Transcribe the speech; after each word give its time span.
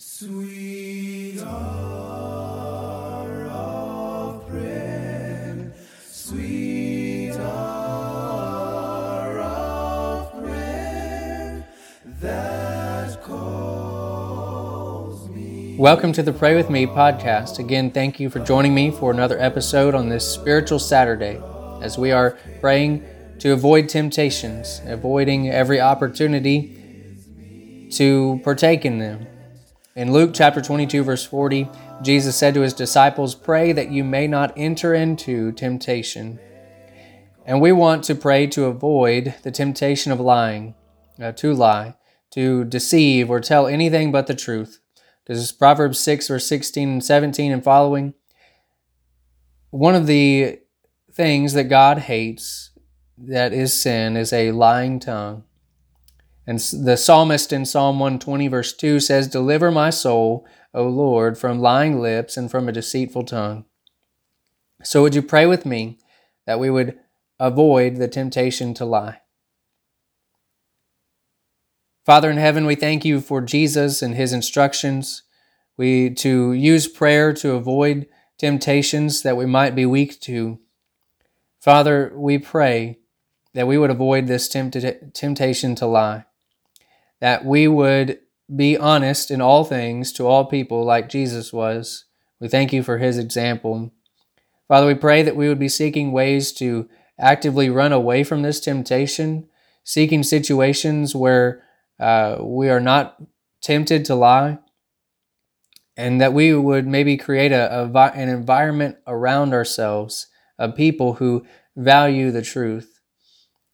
Sweet 0.00 1.40
hour 1.40 3.46
of 3.46 4.46
prayer, 4.46 5.72
sweet 6.08 7.32
hour 7.32 9.40
of 9.40 10.32
prayer 10.40 11.66
that 12.20 13.20
calls 13.24 15.28
me. 15.30 15.76
Welcome 15.76 16.12
to 16.12 16.22
the 16.22 16.32
Pray 16.32 16.54
With 16.54 16.70
Me 16.70 16.86
podcast. 16.86 17.58
Again, 17.58 17.90
thank 17.90 18.20
you 18.20 18.30
for 18.30 18.38
joining 18.38 18.72
me 18.72 18.92
for 18.92 19.10
another 19.10 19.40
episode 19.40 19.96
on 19.96 20.08
this 20.08 20.24
spiritual 20.24 20.78
Saturday 20.78 21.42
as 21.82 21.98
we 21.98 22.12
are 22.12 22.38
praying 22.60 23.04
to 23.40 23.52
avoid 23.52 23.88
temptations, 23.88 24.80
avoiding 24.84 25.50
every 25.50 25.80
opportunity 25.80 27.88
to 27.90 28.40
partake 28.44 28.84
in 28.84 29.00
them. 29.00 29.26
In 29.98 30.12
Luke 30.12 30.30
chapter 30.32 30.62
22, 30.62 31.02
verse 31.02 31.26
40, 31.26 31.68
Jesus 32.02 32.36
said 32.36 32.54
to 32.54 32.60
his 32.60 32.72
disciples, 32.72 33.34
Pray 33.34 33.72
that 33.72 33.90
you 33.90 34.04
may 34.04 34.28
not 34.28 34.52
enter 34.56 34.94
into 34.94 35.50
temptation. 35.50 36.38
And 37.44 37.60
we 37.60 37.72
want 37.72 38.04
to 38.04 38.14
pray 38.14 38.46
to 38.46 38.66
avoid 38.66 39.34
the 39.42 39.50
temptation 39.50 40.12
of 40.12 40.20
lying, 40.20 40.76
uh, 41.20 41.32
to 41.32 41.52
lie, 41.52 41.96
to 42.30 42.64
deceive, 42.64 43.28
or 43.28 43.40
tell 43.40 43.66
anything 43.66 44.12
but 44.12 44.28
the 44.28 44.36
truth. 44.36 44.78
This 45.26 45.38
is 45.38 45.50
Proverbs 45.50 45.98
6, 45.98 46.28
verse 46.28 46.46
16 46.46 46.88
and 46.88 47.04
17 47.04 47.50
and 47.50 47.64
following. 47.64 48.14
One 49.70 49.96
of 49.96 50.06
the 50.06 50.60
things 51.12 51.54
that 51.54 51.64
God 51.64 51.98
hates 51.98 52.70
that 53.16 53.52
is 53.52 53.72
sin 53.72 54.16
is 54.16 54.32
a 54.32 54.52
lying 54.52 55.00
tongue. 55.00 55.42
And 56.48 56.58
the 56.60 56.96
psalmist 56.96 57.52
in 57.52 57.66
Psalm 57.66 57.98
120, 57.98 58.48
verse 58.48 58.72
2 58.72 59.00
says, 59.00 59.28
Deliver 59.28 59.70
my 59.70 59.90
soul, 59.90 60.46
O 60.72 60.88
Lord, 60.88 61.36
from 61.36 61.60
lying 61.60 62.00
lips 62.00 62.38
and 62.38 62.50
from 62.50 62.66
a 62.66 62.72
deceitful 62.72 63.24
tongue. 63.24 63.66
So 64.82 65.02
would 65.02 65.14
you 65.14 65.20
pray 65.20 65.44
with 65.44 65.66
me 65.66 65.98
that 66.46 66.58
we 66.58 66.70
would 66.70 66.98
avoid 67.38 67.96
the 67.96 68.08
temptation 68.08 68.72
to 68.74 68.86
lie? 68.86 69.20
Father 72.06 72.30
in 72.30 72.38
heaven, 72.38 72.64
we 72.64 72.76
thank 72.76 73.04
you 73.04 73.20
for 73.20 73.42
Jesus 73.42 74.00
and 74.00 74.14
his 74.14 74.32
instructions. 74.32 75.24
We 75.76 76.14
to 76.14 76.54
use 76.54 76.88
prayer 76.88 77.34
to 77.34 77.56
avoid 77.56 78.06
temptations 78.38 79.20
that 79.20 79.36
we 79.36 79.44
might 79.44 79.74
be 79.74 79.84
weak 79.84 80.18
to. 80.22 80.60
Father, 81.60 82.10
we 82.16 82.38
pray 82.38 83.00
that 83.52 83.66
we 83.66 83.76
would 83.76 83.90
avoid 83.90 84.28
this 84.28 84.48
temptation 84.48 85.74
to 85.74 85.86
lie 85.86 86.24
that 87.20 87.44
we 87.44 87.68
would 87.68 88.18
be 88.54 88.76
honest 88.76 89.30
in 89.30 89.40
all 89.40 89.64
things 89.64 90.12
to 90.12 90.26
all 90.26 90.44
people 90.46 90.84
like 90.84 91.08
Jesus 91.08 91.52
was. 91.52 92.04
We 92.40 92.48
thank 92.48 92.72
you 92.72 92.82
for 92.82 92.98
his 92.98 93.18
example. 93.18 93.92
Father, 94.68 94.86
we 94.86 94.94
pray 94.94 95.22
that 95.22 95.36
we 95.36 95.48
would 95.48 95.58
be 95.58 95.68
seeking 95.68 96.12
ways 96.12 96.52
to 96.54 96.88
actively 97.18 97.68
run 97.68 97.92
away 97.92 98.22
from 98.22 98.42
this 98.42 98.60
temptation, 98.60 99.48
seeking 99.82 100.22
situations 100.22 101.14
where 101.14 101.62
uh, 101.98 102.38
we 102.40 102.68
are 102.68 102.80
not 102.80 103.20
tempted 103.60 104.04
to 104.04 104.14
lie, 104.14 104.58
and 105.96 106.20
that 106.20 106.32
we 106.32 106.54
would 106.54 106.86
maybe 106.86 107.16
create 107.16 107.50
a, 107.50 107.82
a, 107.82 108.12
an 108.14 108.28
environment 108.28 108.96
around 109.06 109.52
ourselves 109.52 110.28
of 110.58 110.76
people 110.76 111.14
who 111.14 111.44
value 111.76 112.30
the 112.30 112.42
truth. 112.42 113.00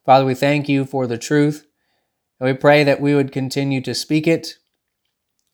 Father, 0.07 0.25
we 0.25 0.35
thank 0.35 0.69
you 0.69 0.85
for 0.85 1.07
the 1.07 1.19
truth. 1.19 1.67
And 2.41 2.49
we 2.49 2.55
pray 2.55 2.85
that 2.85 3.01
we 3.01 3.15
would 3.15 3.33
continue 3.33 3.81
to 3.83 3.95
speak 3.95 4.27
it 4.27 4.59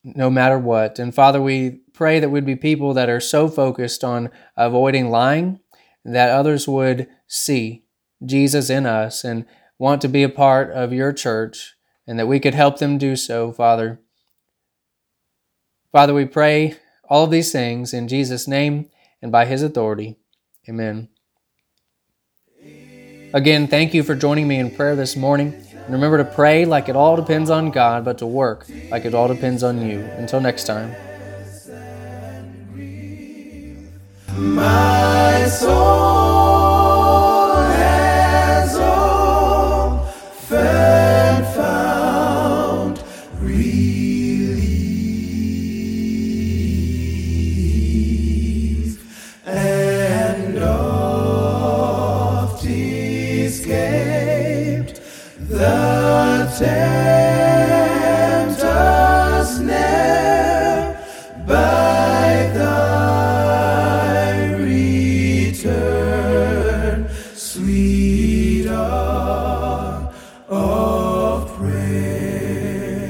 no 0.02 0.30
matter 0.30 0.58
what. 0.58 0.98
And 0.98 1.14
Father, 1.14 1.40
we 1.40 1.80
pray 1.92 2.20
that 2.20 2.30
we'd 2.30 2.46
be 2.46 2.56
people 2.56 2.94
that 2.94 3.08
are 3.10 3.20
so 3.20 3.48
focused 3.48 4.02
on 4.02 4.30
avoiding 4.56 5.10
lying 5.10 5.60
that 6.04 6.30
others 6.30 6.66
would 6.66 7.08
see 7.26 7.84
Jesus 8.24 8.70
in 8.70 8.86
us 8.86 9.24
and 9.24 9.46
want 9.78 10.00
to 10.02 10.08
be 10.08 10.22
a 10.22 10.28
part 10.28 10.70
of 10.70 10.92
your 10.92 11.12
church 11.12 11.74
and 12.06 12.18
that 12.18 12.28
we 12.28 12.40
could 12.40 12.54
help 12.54 12.78
them 12.78 12.98
do 12.98 13.16
so, 13.16 13.52
Father. 13.52 14.00
Father, 15.92 16.14
we 16.14 16.24
pray 16.24 16.76
all 17.08 17.24
of 17.24 17.30
these 17.30 17.52
things 17.52 17.92
in 17.92 18.08
Jesus' 18.08 18.48
name 18.48 18.88
and 19.20 19.30
by 19.32 19.44
his 19.44 19.62
authority. 19.62 20.16
Amen. 20.68 21.08
Again, 23.32 23.68
thank 23.68 23.94
you 23.94 24.02
for 24.02 24.14
joining 24.14 24.48
me 24.48 24.58
in 24.58 24.70
prayer 24.74 24.96
this 24.96 25.16
morning. 25.16 25.64
And 25.90 25.96
remember 25.96 26.18
to 26.18 26.24
pray 26.24 26.66
like 26.66 26.88
it 26.88 26.94
all 26.94 27.16
depends 27.16 27.50
on 27.50 27.72
God, 27.72 28.04
but 28.04 28.18
to 28.18 28.26
work 28.26 28.64
like 28.92 29.04
it 29.04 29.12
all 29.12 29.26
depends 29.26 29.64
on 29.64 29.84
you. 29.84 29.98
Until 30.18 30.40
next 30.40 30.62
time. 30.68 30.94
My 34.38 35.48
soul 35.48 35.66
has 37.56 38.76
found 41.56 43.02
reason. 43.40 44.09
The 55.60 56.48
tempter 56.58 56.96
by 61.46 62.50
thy 62.54 64.54
return, 65.44 67.06
sweet 67.34 68.68
are. 68.68 70.10